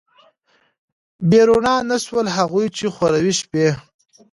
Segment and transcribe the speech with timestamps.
[1.29, 3.67] بې رڼا نه شول، هغوی چې خوروي شپې